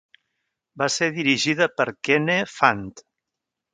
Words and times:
Va 0.81 0.87
ser 0.93 1.09
dirigida 1.17 1.67
per 1.81 1.87
Kenne 2.09 2.39
Fant. 2.59 2.85